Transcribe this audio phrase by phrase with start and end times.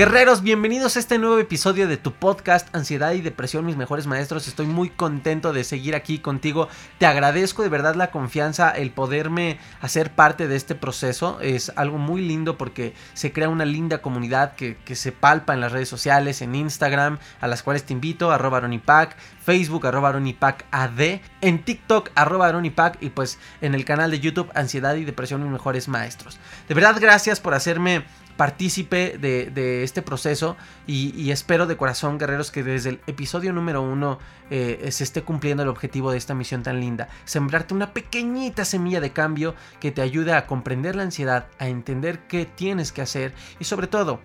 [0.00, 4.48] Guerreros, bienvenidos a este nuevo episodio de tu podcast Ansiedad y Depresión, mis mejores maestros.
[4.48, 6.68] Estoy muy contento de seguir aquí contigo.
[6.96, 11.38] Te agradezco de verdad la confianza, el poderme hacer parte de este proceso.
[11.42, 15.70] Es algo muy lindo porque se crea una linda comunidad que, se palpa en las
[15.70, 21.20] redes sociales, en Instagram, a las cuales te invito, arroba aronipac, Facebook, arroba aronipac AD,
[21.42, 25.52] en TikTok, arroba aronipac y pues en el canal de YouTube Ansiedad y Depresión, mis
[25.52, 26.38] mejores maestros.
[26.68, 28.06] De verdad, gracias por hacerme
[28.40, 34.18] partícipe de, este proceso y, espero de corazón, guerreros, que desde el episodio número uno
[34.48, 37.10] eh, se esté cumpliendo el objetivo de esta misión tan linda.
[37.26, 42.20] Sembrarte una pequeñita semilla de cambio que te ayude a comprender la ansiedad, a entender
[42.28, 44.20] qué tienes que hacer y sobre todo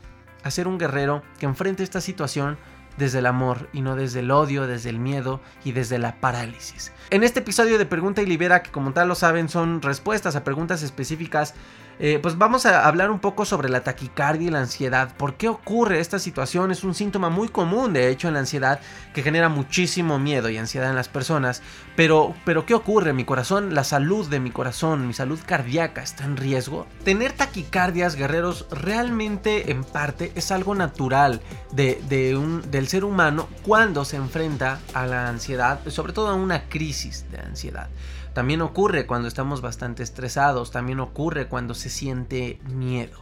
[0.46, 2.58] a ser un guerrero que enfrente esta situación
[2.96, 6.94] desde el amor y no desde el odio, desde el miedo y desde la parálisis.
[7.10, 10.46] En este episodio de Pregunta y Libera, que como tal lo saben son respuestas a
[10.46, 11.54] preguntas específicas
[12.00, 15.16] eh, pues vamos a hablar un poco sobre la taquicardia y la ansiedad.
[15.16, 16.72] ¿Por qué ocurre esta situación?
[16.72, 18.80] Es un síntoma muy común, de hecho, en la ansiedad
[19.14, 21.62] que genera muchísimo miedo y ansiedad en las personas.
[21.96, 23.14] Pero, pero ¿qué ocurre?
[23.14, 26.86] Mi corazón, la salud de mi corazón, mi salud cardíaca está en riesgo.
[27.04, 31.42] Tener taquicardias, guerreros, realmente en parte es algo natural
[31.72, 32.02] de,
[32.70, 37.40] del ser humano cuando se enfrenta a la ansiedad, sobre todo a una crisis de
[37.40, 37.90] ansiedad.
[38.36, 43.20] También ocurre cuando estamos bastante estresados, también ocurre cuando se siente miedo.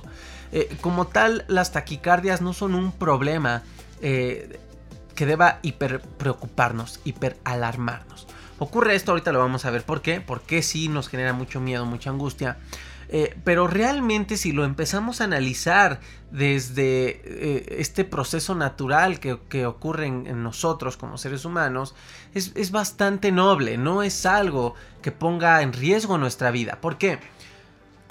[0.56, 3.64] Eh, como tal, las taquicardias no son un problema
[4.04, 4.60] eh,
[5.16, 8.28] que deba hiper preocuparnos, hiper alarmarnos.
[8.60, 11.88] Ocurre esto, ahorita lo vamos a ver por qué, porque sí nos genera mucho miedo,
[11.88, 12.58] mucha angustia.
[13.10, 16.00] Eh, pero realmente si lo empezamos a analizar
[16.30, 21.96] desde este proceso natural que, ocurre en, nosotros como seres humanos,
[22.36, 26.78] es, bastante noble, no es algo que ponga en riesgo nuestra vida.
[26.80, 27.20] ¿Por qué?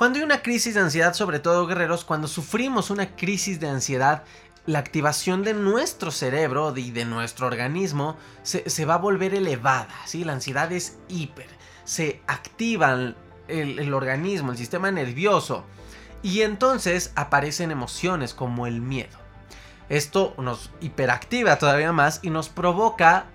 [0.03, 4.25] Cuando hay una crisis de ansiedad, sobre todo guerreros, cuando sufrimos una crisis de ansiedad,
[4.67, 10.25] la activación de nuestro cerebro y de, nuestro organismo se, va a volver elevada, ¿sí?
[10.25, 11.47] La ansiedad es hiper,
[11.85, 13.15] se activan
[13.47, 15.65] el, organismo, el sistema nervioso.
[16.21, 19.17] Y entonces aparecen emociones como el miedo.
[19.89, 23.27] Esto nos hiperactiva todavía más y nos provoca,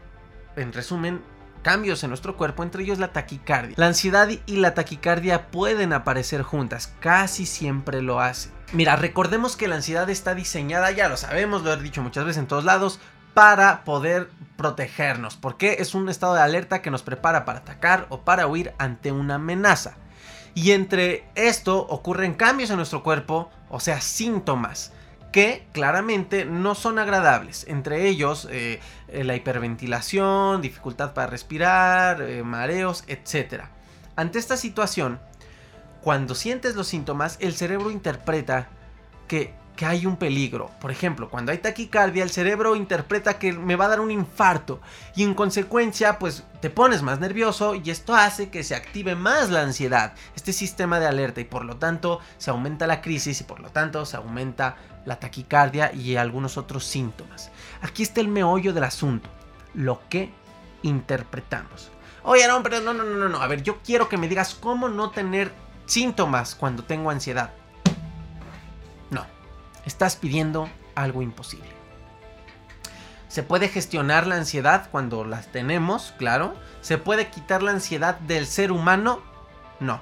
[0.58, 1.22] en resumen,
[1.62, 3.76] cambios en nuestro cuerpo, entre ellos la taquicardia.
[3.78, 8.52] La ansiedad y la taquicardia pueden aparecer juntas, casi siempre lo hacen.
[8.74, 12.40] Mira, recordemos que la ansiedad está diseñada, ya lo sabemos, lo he dicho muchas veces
[12.40, 13.00] en todos lados,
[13.34, 18.22] para poder protegernos, porque es un estado de alerta que nos prepara para atacar o
[18.22, 19.96] para huir ante una amenaza.
[20.56, 24.92] Y entre esto ocurren cambios en nuestro cuerpo, o sea, síntomas
[25.38, 27.64] que claramente no son agradables.
[27.68, 33.66] Entre ellos eh, eh, la hiperventilación, dificultad para respirar, eh, mareos, etc.
[34.16, 35.20] Ante esta situación,
[36.02, 38.70] cuando sientes los síntomas, el cerebro interpreta
[39.28, 40.72] que que hay un peligro.
[40.82, 44.82] Por ejemplo, cuando hay taquicardia, el cerebro interpreta que me va a dar un infarto
[45.16, 49.52] y en consecuencia, pues te pones más nervioso y esto hace que se active más
[49.52, 53.44] la ansiedad, este sistema de alerta y por lo tanto se aumenta la crisis y
[53.44, 54.76] por lo tanto se aumenta
[55.06, 57.52] la taquicardia y algunos otros síntomas.
[57.82, 59.30] Aquí está el meollo del asunto,
[59.76, 60.32] lo que
[60.82, 61.92] interpretamos.
[62.24, 64.90] Oye, no, pero no, no, no, no, a ver, yo quiero que me digas cómo
[64.90, 65.52] no tener
[65.86, 67.54] síntomas cuando tengo ansiedad
[69.88, 71.70] estás pidiendo algo imposible.
[73.30, 76.54] Se puede gestionar la ansiedad cuando las tenemos, claro.
[76.82, 79.22] ¿Se puede quitar la ansiedad del ser humano?
[79.80, 80.02] No,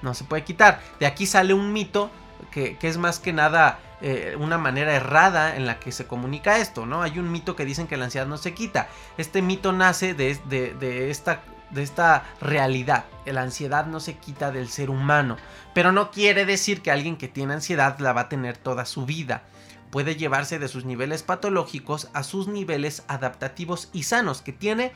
[0.00, 0.80] no se puede quitar.
[0.98, 2.10] De aquí sale un mito
[2.50, 6.86] que, es más que nada eh, una manera errada en la que se comunica esto,
[6.86, 7.02] ¿no?
[7.02, 8.88] Hay un mito que dicen que la ansiedad no se quita.
[9.18, 11.42] Este mito nace de, de esta
[11.72, 13.04] de esta realidad.
[13.26, 15.36] La ansiedad no se quita del ser humano,
[15.74, 19.06] pero no quiere decir que alguien que tiene ansiedad la va a tener toda su
[19.06, 19.42] vida.
[19.90, 24.92] Puede llevarse de sus niveles patológicos a sus niveles adaptativos y sanos que tiene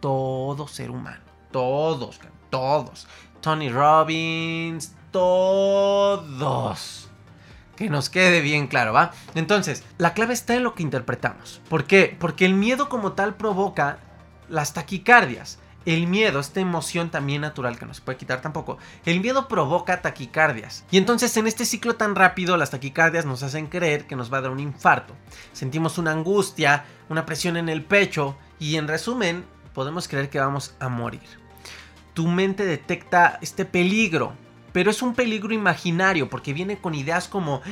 [0.00, 1.20] todo ser humano.
[1.52, 2.18] Todos,
[2.50, 3.06] todos.
[3.40, 7.08] Tony Robbins, todos.
[7.76, 9.12] Que nos quede bien claro, ¿va?
[9.34, 11.62] Entonces, la clave está en lo que interpretamos.
[11.68, 12.16] ¿Por qué?
[12.18, 13.98] Porque el miedo como tal provoca
[14.48, 15.58] las taquicardias.
[15.86, 20.02] El miedo, esta emoción también natural que no se puede quitar tampoco, el miedo provoca
[20.02, 20.84] taquicardias.
[20.90, 24.38] Y entonces en este ciclo tan rápido las taquicardias nos hacen creer que nos va
[24.38, 25.14] a dar un infarto.
[25.52, 30.74] Sentimos una angustia, una presión en el pecho y en resumen podemos creer que vamos
[30.80, 31.40] a morir.
[32.12, 34.34] Tu mente detecta este peligro,
[34.72, 37.62] pero es un peligro imaginario porque viene con ideas como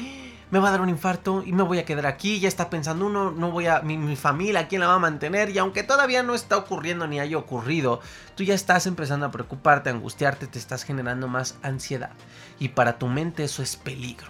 [0.51, 3.07] me va a dar un infarto y me voy a quedar aquí, ya está pensando
[3.07, 5.51] uno, no voy a, mi, familia, ¿quién la va a mantener?
[5.51, 8.01] Y aunque todavía no está ocurriendo ni haya ocurrido,
[8.35, 12.11] tú ya estás empezando a preocuparte, a angustiarte, te estás generando más ansiedad.
[12.59, 14.29] Y para tu mente eso es peligro.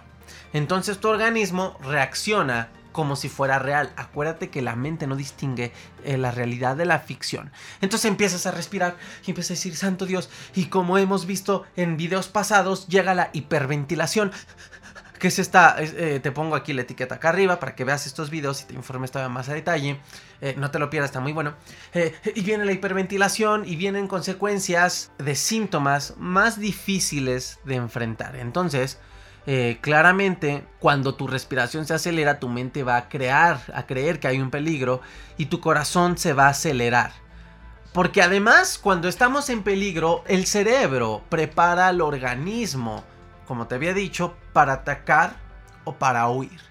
[0.53, 3.91] Entonces tu organismo reacciona como si fuera real.
[3.95, 5.71] Acuérdate que la mente no distingue
[6.03, 7.51] eh, la realidad de la ficción.
[7.81, 11.97] Entonces empiezas a respirar y empiezas a decir, Santo Dios, y como hemos visto en
[11.97, 14.31] videos pasados, llega la hiperventilación
[15.19, 18.29] que es esta, eh, te pongo aquí la etiqueta acá arriba para que veas estos
[18.29, 19.99] videos y te informes todavía más a detalle.
[20.41, 21.53] Eh, no te lo pierdas, está muy bueno.
[21.93, 28.35] Eh, y viene la hiperventilación y vienen consecuencias de síntomas más difíciles de enfrentar.
[28.37, 28.99] Entonces,
[29.81, 34.39] claramente, cuando tu respiración se acelera, tu mente va a crear, a creer que hay
[34.39, 35.01] un peligro
[35.37, 37.13] y tu corazón se va a acelerar.
[37.91, 43.03] Porque además, cuando estamos en peligro, el cerebro prepara al organismo
[43.49, 45.35] como te había dicho, para atacar
[45.83, 46.61] o para huir.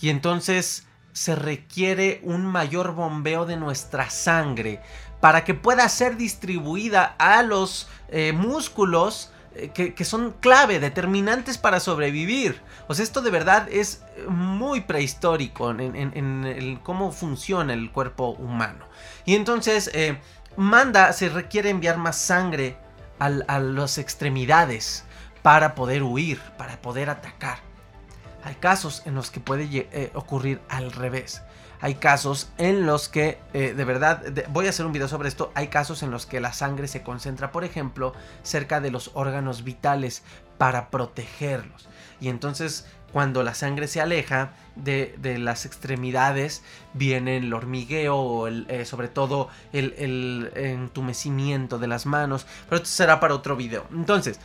[0.00, 4.80] Y entonces se requiere un mayor bombeo de nuestra sangre
[5.20, 11.78] para que pueda ser distribuida a los eh, músculos eh, que, son clave, determinantes para
[11.78, 12.58] sobrevivir.
[12.88, 18.86] O sea, esto de verdad es muy prehistórico en, cómo funciona el cuerpo humano.
[19.26, 20.18] Y entonces eh,
[20.56, 22.78] manda, se requiere enviar más sangre
[23.18, 25.04] a las extremidades
[25.44, 27.58] para poder huir, para poder atacar.
[28.44, 31.42] Hay casos en los que puede eh, ocurrir al revés.
[31.82, 35.52] Hay casos en los que, eh, de verdad, voy a hacer un video sobre esto,
[35.54, 39.64] hay casos en los que la sangre se concentra, por ejemplo, cerca de los órganos
[39.64, 40.22] vitales
[40.56, 41.90] para protegerlos.
[42.22, 46.62] Y entonces, cuando la sangre se aleja de, las extremidades,
[46.94, 52.46] viene el hormigueo o eh, sobre todo el, el entumecimiento de las manos.
[52.64, 53.86] Pero esto será para otro video.
[53.92, 54.40] Entonces,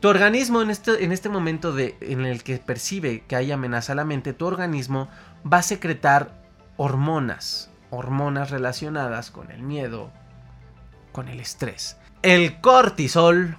[0.00, 3.92] tu organismo en este, en este momento de, en el que percibe que hay amenaza
[3.92, 5.08] a la mente, tu organismo
[5.50, 6.32] va a secretar
[6.76, 10.10] hormonas, hormonas relacionadas con el miedo,
[11.12, 11.96] con el estrés.
[12.22, 13.56] El cortisol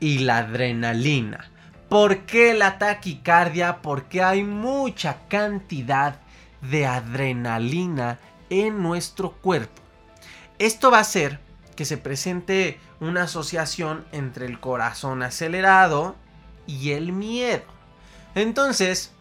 [0.00, 1.50] y la adrenalina.
[1.88, 3.82] ¿Por qué la taquicardia?
[3.82, 6.16] Porque hay mucha cantidad
[6.62, 9.82] de adrenalina en nuestro cuerpo.
[10.58, 11.43] Esto va a ser
[11.76, 16.16] que se presente una asociación entre el corazón acelerado
[16.66, 17.64] y el miedo.
[18.34, 19.12] Entonces,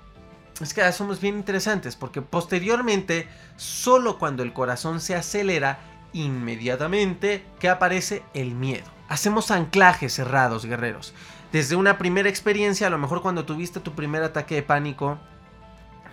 [0.62, 3.28] es que somos bien interesantes porque posteriormente,
[3.58, 5.80] solo cuando el corazón se acelera,
[6.14, 8.86] inmediatamente que aparece el miedo.
[9.10, 11.14] Hacemos anclajes cerrados, guerreros.
[11.52, 15.20] Desde una primera experiencia, a lo mejor cuando tuviste tu primer ataque de pánico,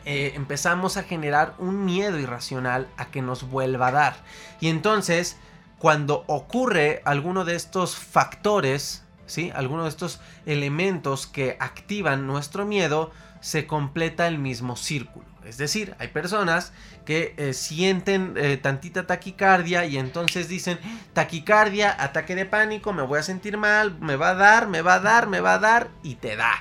[0.05, 4.17] eh, empezamos a generar un miedo irracional a que nos vuelva a dar.
[4.61, 5.37] Y entonces
[5.81, 9.51] cuando ocurre alguno de estos factores, ¿sí?
[9.55, 13.11] alguno de estos elementos que activan nuestro miedo,
[13.41, 15.25] se completa el mismo círculo.
[15.43, 16.75] Es decir, hay personas
[17.07, 20.79] que eh, sienten eh, tantita taquicardia y entonces dicen,
[21.15, 24.95] taquicardia, ataque de pánico, me voy a sentir mal, me va a dar, me va
[24.97, 26.53] a dar, me va a dar y te da.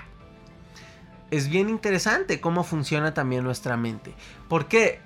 [1.29, 4.15] Es bien interesante cómo funciona también nuestra mente.
[4.47, 5.01] Porque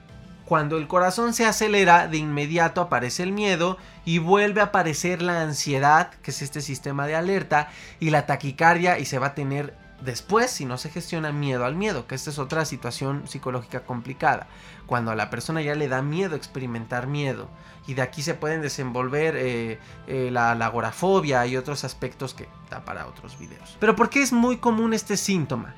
[0.53, 5.41] cuando el corazón se acelera, de inmediato aparece el miedo y vuelve a aparecer la
[5.41, 9.75] ansiedad, que es este sistema de alerta, y la taquicardia y se va a tener
[10.01, 14.45] después, si no se gestiona, miedo al miedo, que esta es otra situación psicológica complicada.
[14.85, 17.49] Cuando a la persona ya le da miedo experimentar miedo,
[17.87, 22.47] y de aquí se pueden desenvolver eh, eh, la, la agorafobia y otros aspectos que
[22.69, 23.75] da para otros videos.
[23.79, 25.73] Pero ¿por qué es muy común este síntoma?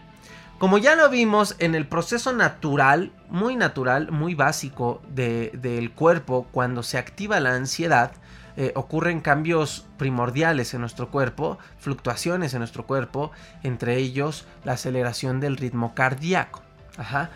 [0.57, 6.81] Como ya lo vimos en el proceso natural, muy natural, muy básico del cuerpo, cuando
[6.81, 8.13] se activa la ansiedad,
[8.55, 13.31] eh, ocurren cambios primordiales en nuestro cuerpo, fluctuaciones en nuestro cuerpo,
[13.63, 16.61] entre ellos la aceleración del ritmo cardíaco.
[16.97, 17.31] Ajá.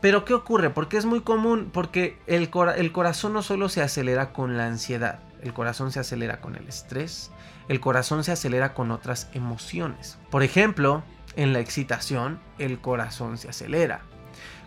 [0.00, 0.70] Pero ¿qué ocurre?
[0.70, 5.18] Porque es muy común, porque el, el corazón no solo se acelera con la ansiedad,
[5.42, 7.30] El corazón se acelera con el estrés,
[7.68, 10.18] el corazón se acelera con otras emociones.
[10.30, 11.02] Por ejemplo,
[11.36, 14.02] en la excitación, el corazón se acelera.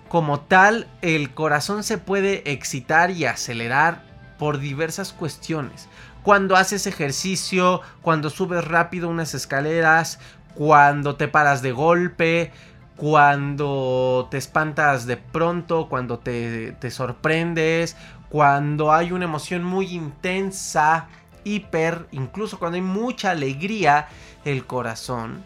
[0.07, 4.03] Como tal, el corazón se puede excitar y acelerar
[4.38, 5.88] por diversas cuestiones.
[6.24, 10.19] Cuando haces ejercicio, cuando subes rápido unas escaleras,
[10.53, 12.51] cuando te paras de golpe,
[12.95, 17.98] cuando te espantas de pronto, cuando te, te sorprendes,
[18.29, 21.07] cuando hay una emoción muy intensa,
[21.43, 24.07] hiper, incluso cuando hay mucha alegría,
[24.45, 25.43] el corazón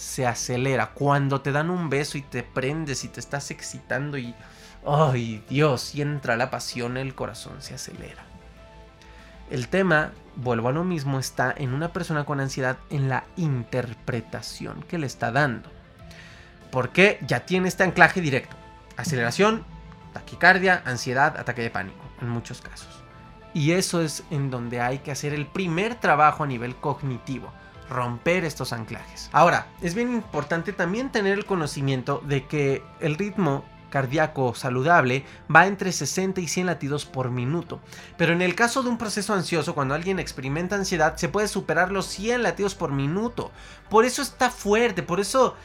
[0.00, 0.92] se acelera.
[0.94, 4.34] Cuando te dan un beso y te prendes y te estás excitando y...
[4.86, 5.94] ¡Ay, Dios!
[5.94, 8.24] Y entra la pasión, el corazón se acelera.
[9.50, 14.82] El tema, vuelvo a lo mismo, está en una persona con ansiedad en la interpretación
[14.84, 15.68] que le está dando.
[16.72, 18.56] Porque ya tiene este anclaje directo.
[18.96, 19.66] Aceleración,
[20.14, 23.04] taquicardia, ansiedad, ataque de pánico, en muchos casos.
[23.52, 27.52] Y eso es en donde hay que hacer el primer trabajo a nivel cognitivo,
[27.90, 29.28] romper estos anclajes.
[29.32, 35.66] Ahora, es bien importante también tener el conocimiento de que el ritmo cardíaco saludable va
[35.66, 37.80] entre 60 y 100 latidos por minuto.
[38.16, 41.92] Pero en el caso de un proceso ansioso, cuando alguien experimenta ansiedad, se puede superar
[41.92, 43.50] los 100 latidos por minuto.
[43.90, 45.56] Por eso está fuerte, por eso,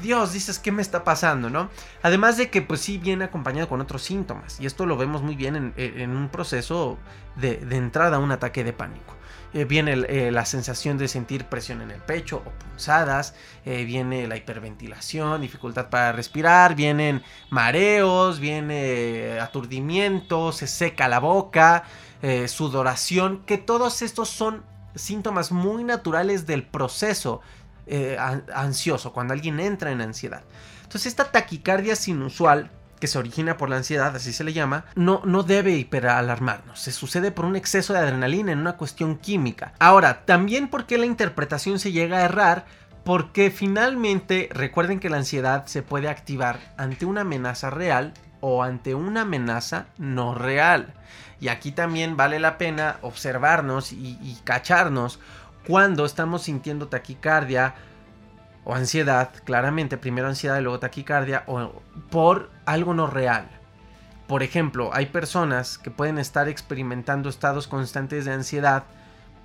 [0.00, 1.50] Dios, dices, ¿qué me está pasando?
[1.50, 1.68] ¿no?
[2.02, 4.60] Además de que, pues sí, viene acompañado con otros síntomas.
[4.60, 6.98] Y esto lo vemos muy bien en, un proceso
[7.36, 9.16] de, de entrada a un ataque de pánico.
[9.54, 13.34] Eh, viene eh, la sensación de sentir presión en el pecho o punzadas,
[13.66, 21.84] eh, viene la hiperventilación, dificultad para respirar, vienen mareos, viene aturdimiento, se seca la boca,
[22.46, 24.62] sudoración, que todos estos son
[24.94, 27.40] síntomas muy naturales del proceso
[28.54, 30.44] ansioso, cuando alguien entra en ansiedad.
[30.84, 32.70] Entonces esta taquicardia sinusual
[33.02, 36.78] que se origina por la ansiedad, así se le llama, no, no debe hiperalarmarnos.
[36.78, 39.72] Se sucede por un exceso de adrenalina en una cuestión química.
[39.80, 42.64] Ahora, también porque la interpretación se llega a errar,
[43.02, 48.94] porque finalmente recuerden que la ansiedad se puede activar ante una amenaza real o ante
[48.94, 50.94] una amenaza no real.
[51.40, 55.18] Y aquí también vale la pena observarnos y, y cacharnos
[55.66, 57.74] cuando estamos sintiendo taquicardia,
[58.64, 63.48] o ansiedad, claramente, primero ansiedad y luego taquicardia, o por algo no real.
[64.26, 68.84] Por ejemplo, hay personas que pueden estar experimentando estados constantes de ansiedad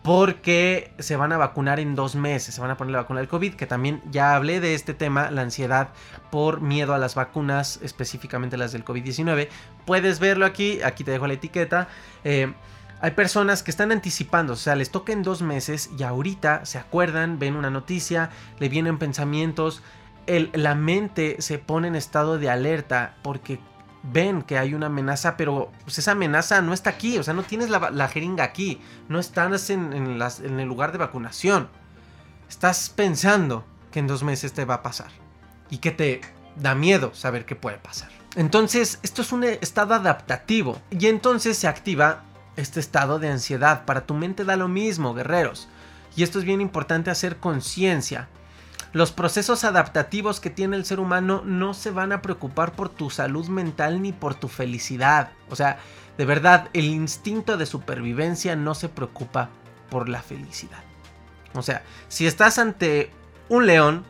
[0.03, 3.27] porque se van a vacunar en dos meses, se van a poner la vacuna del
[3.27, 5.89] COVID, que también ya hablé de este tema, la ansiedad
[6.31, 9.49] por miedo a las vacunas, específicamente las del COVID-19.
[9.85, 11.89] Puedes verlo aquí, aquí te dejo la etiqueta.
[12.23, 12.53] Eh,
[12.99, 16.79] hay personas que están anticipando, o sea, les toca en dos meses y ahorita se
[16.79, 19.83] acuerdan, ven una noticia, le vienen pensamientos,
[20.25, 23.59] la mente se pone en estado de alerta porque
[24.03, 27.43] ven que hay una amenaza, pero pues, esa amenaza no está aquí, o sea, no
[27.43, 31.69] tienes la, jeringa aquí, no estás en, en el lugar de vacunación.
[32.49, 35.11] Estás pensando que en dos meses te va a pasar
[35.69, 36.21] y que te
[36.55, 38.09] da miedo saber qué puede pasar.
[38.35, 42.23] Entonces, esto es un estado adaptativo y entonces se activa
[42.57, 43.85] este estado de ansiedad.
[43.85, 45.69] Para tu mente da lo mismo, guerreros.
[46.15, 48.27] Y esto es bien importante hacer conciencia.
[48.93, 53.09] Los procesos adaptativos que tiene el ser humano no se van a preocupar por tu
[53.09, 55.31] salud mental ni por tu felicidad.
[55.49, 55.77] O sea,
[56.17, 59.49] de verdad, el instinto de supervivencia no se preocupa
[59.89, 60.83] por la felicidad.
[61.53, 63.11] O sea, si estás ante
[63.49, 64.03] un león,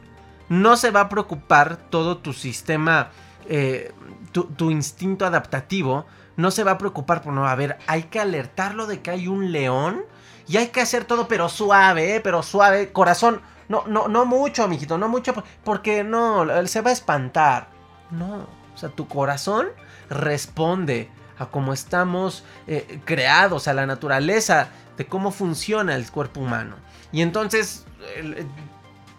[0.49, 3.09] no se va a preocupar todo tu sistema,
[3.49, 3.91] eh,
[4.31, 6.05] tu, tu instinto adaptativo
[6.37, 9.27] no se va a preocupar por no, a ver, hay que alertarlo de que hay
[9.27, 10.03] un león
[10.47, 12.21] y hay que hacer todo pero suave, ¿eh?
[12.21, 16.91] pero suave, corazón, no, no, no mucho, amiguito, no mucho, porque no, él se va
[16.91, 17.67] a espantar.
[18.11, 19.67] No, o sea, tu corazón
[20.09, 26.75] responde a cómo estamos eh, creados, a la naturaleza de cómo funciona el cuerpo humano.
[27.11, 27.85] Y entonces,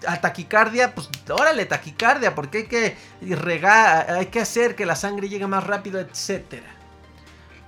[0.07, 2.97] a taquicardia, pues órale, taquicardia, porque hay que
[3.37, 6.78] regar, hay que hacer que la sangre llegue más rápido, etcétera.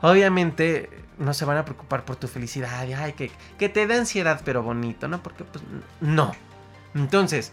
[0.02, 2.80] Obviamente no se van a preocupar por tu felicidad.
[2.96, 5.22] Ay, que, que te da ansiedad, pero bonito, ¿no?
[5.22, 5.62] Porque pues
[6.00, 6.32] no.
[6.94, 7.52] Entonces,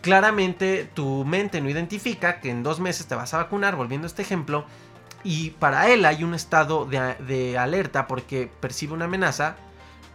[0.00, 4.08] claramente tu mente no identifica que en dos meses te vas a vacunar, volviendo a
[4.08, 4.64] este ejemplo.
[5.24, 9.56] Y para él hay un estado de alerta porque percibe una amenaza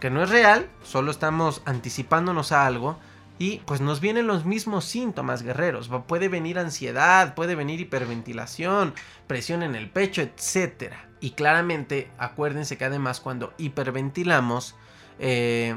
[0.00, 2.98] que no es real, solo estamos anticipándonos a algo.
[3.38, 5.90] Y pues nos vienen los mismos síntomas, guerreros.
[6.06, 8.94] Puede venir ansiedad, puede venir hiperventilación,
[9.26, 11.08] presión en el pecho, etcétera.
[11.20, 14.76] Y claramente, acuérdense que además cuando hiperventilamos,
[15.18, 15.76] eh,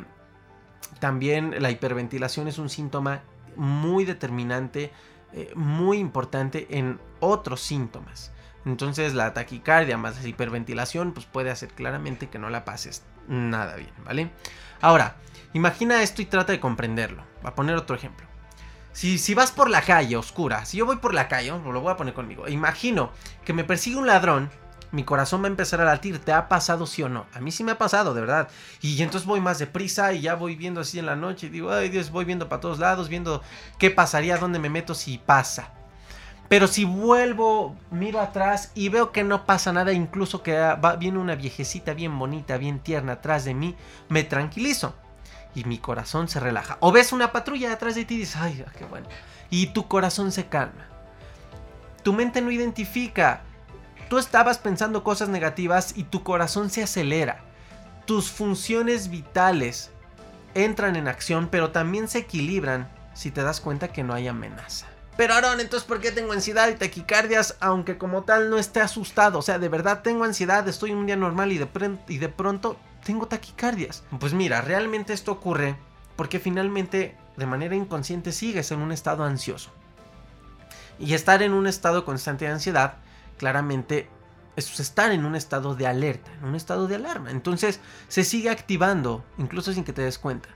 [0.99, 3.21] también la hiperventilación es un síntoma
[3.55, 4.91] muy determinante,
[5.33, 8.31] eh, muy importante en otros síntomas.
[8.65, 13.75] Entonces la taquicardia más la hiperventilación pues puede hacer claramente que no la pases nada
[13.75, 14.29] bien, ¿vale?
[14.81, 15.15] Ahora,
[15.53, 17.23] imagina esto y trata de comprenderlo.
[17.41, 18.25] Voy a poner otro ejemplo.
[18.91, 21.91] Si, si vas por la calle oscura, si yo voy por la calle, lo voy
[21.91, 23.11] a poner conmigo, imagino
[23.45, 24.49] que me persigue un ladrón
[24.91, 26.19] mi corazón va a empezar a latir.
[26.19, 27.25] ¿Te ha pasado sí o no?
[27.33, 28.47] A mí sí me ha pasado, de verdad.
[28.81, 31.47] Y entonces voy más deprisa y ya voy viendo así en la noche.
[31.47, 33.41] Y digo, ay Dios, voy viendo para todos lados, viendo
[33.77, 35.71] qué pasaría, dónde me meto si pasa.
[36.47, 41.19] Pero si vuelvo, miro atrás y veo que no pasa nada, incluso que va, viene
[41.19, 43.75] una viejecita bien bonita, bien tierna atrás de mí,
[44.07, 44.95] me tranquilizo.
[45.57, 46.77] Y mi corazón se relaja.
[46.81, 49.07] O ves una patrulla atrás de ti y dices, ay, qué bueno.
[49.49, 50.87] Y tu corazón se calma.
[52.03, 53.41] Tu mente no identifica
[54.09, 57.41] Tú estabas pensando cosas negativas y tu corazón se acelera.
[58.05, 59.89] Tus funciones vitales
[60.53, 64.85] entran en acción, pero también se equilibran si te das cuenta que no hay amenaza.
[65.17, 67.57] Pero Aaron, entonces ¿por qué tengo ansiedad y taquicardias?
[67.59, 69.39] Aunque como tal no esté asustado.
[69.39, 73.27] O sea, de verdad tengo ansiedad, estoy en un día normal y de pronto tengo
[73.27, 74.03] taquicardias.
[74.19, 75.77] Pues mira, realmente esto ocurre
[76.17, 79.71] porque finalmente de manera inconsciente sigues en un estado ansioso.
[80.99, 82.95] Y estar en un estado constante de ansiedad
[83.37, 84.09] claramente
[84.57, 87.31] es estar en un estado de alerta, en un estado de alarma.
[87.31, 90.49] Entonces se sigue activando, incluso sin que te des cuenta.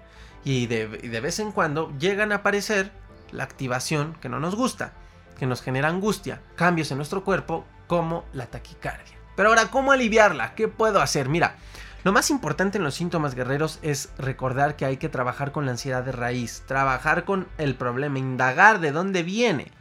[0.44, 2.92] Y de, vez en cuando llegan a aparecer
[3.32, 4.92] la activación que no nos gusta,
[5.40, 9.16] que nos genera angustia, cambios en nuestro cuerpo como la taquicardia.
[9.38, 10.54] Pero ahora, ¿cómo aliviarla?
[10.56, 11.30] ¿Qué puedo hacer?
[11.30, 11.56] Mira,
[12.04, 15.72] lo más importante en los síntomas guerreros es recordar que hay que trabajar con la
[15.72, 19.72] ansiedad de raíz, trabajar con el problema, indagar de dónde viene.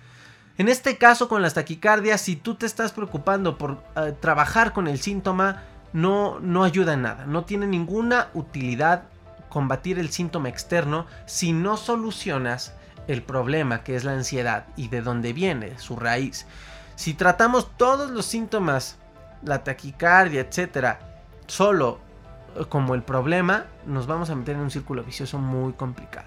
[0.59, 4.87] En este caso con las taquicardias, si tú te estás preocupando por eh, trabajar con
[4.87, 5.63] el síntoma,
[5.95, 7.25] no, no ayuda en nada.
[7.25, 9.05] No tiene ninguna utilidad
[9.49, 12.75] combatir el síntoma externo si no solucionas
[13.09, 16.47] el problema que es la ansiedad y de dónde viene su raíz.
[16.97, 18.99] Si tratamos todos los síntomas,
[19.43, 21.01] la taquicardia, etcétera,
[21.47, 22.10] solo
[22.69, 26.27] como el problema, nos vamos a meter en un círculo vicioso muy complicado.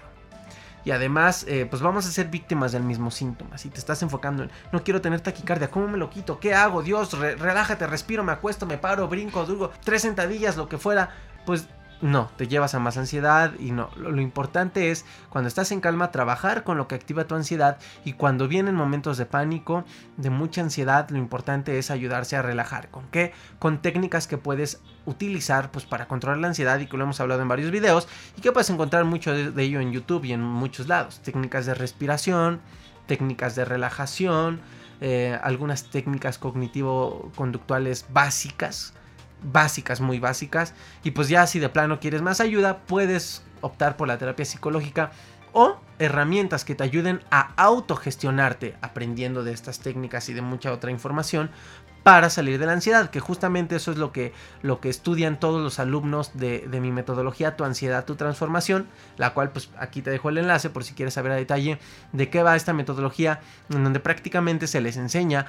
[0.84, 3.56] Y además, eh, pues vamos a ser víctimas del mismo síntoma.
[3.56, 6.38] Si te estás enfocando en, no quiero tener taquicardia, ¿cómo me lo quito?
[6.38, 6.82] ¿Qué hago?
[6.82, 11.10] Dios, relájate, respiro, me acuesto, me paro, brinco, duro, tres sentadillas, lo que fuera.
[11.46, 11.68] Pues
[12.04, 13.88] no, te llevas a más ansiedad y no.
[13.96, 18.12] Lo, importante es cuando estás en calma trabajar con lo que activa tu ansiedad y
[18.12, 19.84] cuando vienen momentos de pánico,
[20.18, 22.90] de mucha ansiedad, lo importante es ayudarse a relajar.
[22.90, 23.32] ¿Con qué?
[23.58, 27.40] Con técnicas que puedes utilizar pues para controlar la ansiedad y que lo hemos hablado
[27.40, 30.88] en varios videos y que puedes encontrar mucho de, ello en YouTube y en muchos
[30.88, 31.22] lados.
[31.22, 32.60] Técnicas de respiración,
[33.06, 34.60] técnicas de relajación,
[35.00, 38.92] eh, algunas técnicas cognitivo-conductuales básicas
[39.44, 40.74] básicas, muy básicas.
[41.02, 45.12] Y pues ya si de plano quieres más ayuda, puedes optar por la terapia psicológica
[45.52, 50.90] o herramientas que te ayuden a autogestionarte aprendiendo de estas técnicas y de mucha otra
[50.90, 51.50] información
[52.04, 55.62] para salir de la ansiedad, que justamente eso es lo que, lo que estudian todos
[55.62, 60.10] los alumnos de, de, mi metodología, tu ansiedad, tu transformación, la cual pues aquí te
[60.10, 61.78] dejo el enlace por si quieres saber a detalle
[62.12, 65.46] de qué va esta metodología, en donde prácticamente se les enseña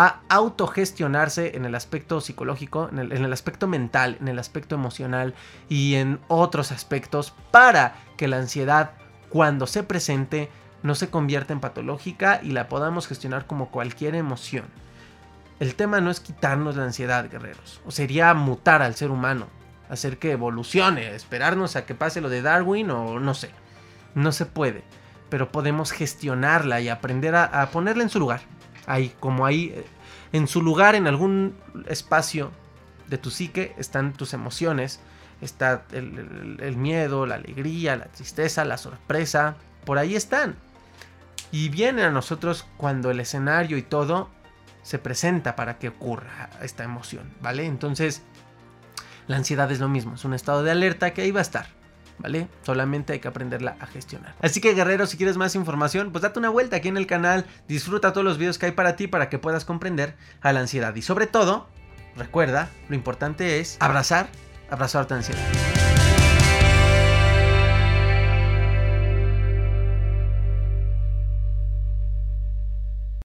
[0.00, 5.34] a autogestionarse en el aspecto psicológico, en el, aspecto mental, en el aspecto emocional
[5.68, 8.92] y en otros aspectos para que la ansiedad
[9.28, 10.50] cuando se presente
[10.84, 14.66] no se convierta en patológica y la podamos gestionar como cualquier emoción.
[15.58, 19.48] El tema no es quitarnos la ansiedad, guerreros, o sería mutar al ser humano,
[19.90, 23.50] hacer que evolucione, esperarnos a que pase lo de Darwin o no sé.
[24.14, 24.84] No se puede,
[25.28, 28.42] pero podemos gestionarla y aprender a, a ponerla en su lugar
[28.88, 29.86] ahí, como ahí, eh,
[30.32, 31.54] en su lugar, en algún
[31.86, 32.50] espacio
[33.06, 35.00] de tu psique, están tus emociones,
[35.40, 40.56] está el, miedo, la alegría, la tristeza, la sorpresa, por ahí están.
[41.52, 44.28] Y vienen a nosotros cuando el escenario y todo
[44.82, 47.64] se presenta para que ocurra esta emoción, ¿vale?
[47.66, 48.22] Entonces,
[49.26, 51.77] la ansiedad es lo mismo, es un estado de alerta que ahí va a estar.
[52.18, 52.48] ¿Vale?
[52.62, 54.34] Solamente hay que aprenderla a gestionar.
[54.40, 57.46] Así que guerrero, si quieres más información, pues date una vuelta aquí en el canal,
[57.66, 60.94] disfruta todos los videos que hay para ti para que puedas comprender a la ansiedad.
[60.94, 61.68] Y sobre todo,
[62.16, 64.28] recuerda, lo importante es abrazar,
[64.70, 65.77] abrazar tu ansiedad.